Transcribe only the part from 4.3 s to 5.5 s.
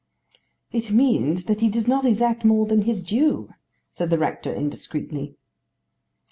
indiscreetly.